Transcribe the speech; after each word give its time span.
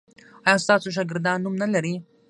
ایا 0.47 0.61
ستاسو 0.63 0.87
شاګردان 0.95 1.37
نوم 1.43 1.55
نلري؟ 1.61 1.93